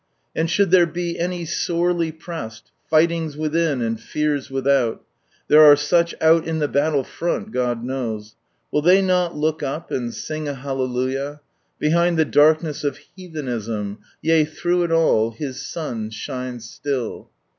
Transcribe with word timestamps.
And 0.35 0.49
should 0.49 0.71
there 0.71 0.87
be 0.87 1.19
any 1.19 1.45
sorely 1.45 2.11
pressed 2.11 2.71
—*' 2.81 2.89
fightings 2.89 3.37
within, 3.37 3.81
and 3.83 4.01
fears 4.01 4.49
without:* 4.49 5.03
there 5.47 5.61
are 5.61 5.75
such 5.75 6.15
out 6.19 6.43
in 6.47 6.57
the 6.57 6.67
battle 6.67 7.03
front, 7.03 7.51
God 7.51 7.83
knows,— 7.83 8.33
will 8.71 8.81
they 8.81 8.99
not 8.99 9.35
look 9.37 9.61
up, 9.61 9.91
and 9.91 10.11
sng 10.11 10.47
a 10.47 10.55
Hallelujah? 10.55 11.39
Behind 11.77 12.17
the 12.17 12.25
darkness 12.25 12.83
of 12.83 12.97
heathenism, 13.15 13.99
yea, 14.23 14.43
through 14.43 14.81
it 14.81 14.91
all. 14.91 15.33
His 15.33 15.63
son 15.63 16.09
shines 16.09 16.67
still. 16.67 17.29